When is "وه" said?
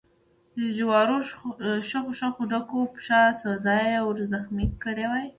5.11-5.21